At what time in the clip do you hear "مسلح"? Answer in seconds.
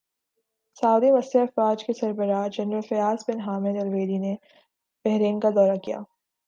1.11-1.41